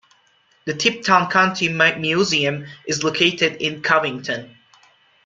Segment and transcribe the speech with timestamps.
[0.65, 4.57] The Tipton County Museum is located in Covington.